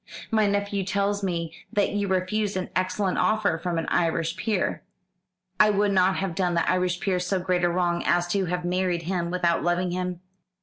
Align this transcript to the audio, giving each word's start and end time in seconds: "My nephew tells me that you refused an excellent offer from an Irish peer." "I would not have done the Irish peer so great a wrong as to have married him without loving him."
"My 0.31 0.47
nephew 0.47 0.83
tells 0.83 1.21
me 1.21 1.53
that 1.71 1.91
you 1.91 2.07
refused 2.07 2.57
an 2.57 2.71
excellent 2.75 3.19
offer 3.19 3.59
from 3.59 3.77
an 3.77 3.85
Irish 3.89 4.35
peer." 4.35 4.81
"I 5.59 5.69
would 5.69 5.91
not 5.91 6.15
have 6.15 6.33
done 6.33 6.55
the 6.55 6.67
Irish 6.67 6.99
peer 6.99 7.19
so 7.19 7.39
great 7.39 7.63
a 7.63 7.69
wrong 7.69 8.01
as 8.03 8.27
to 8.29 8.45
have 8.45 8.65
married 8.65 9.03
him 9.03 9.29
without 9.29 9.61
loving 9.61 9.91
him." 9.91 10.21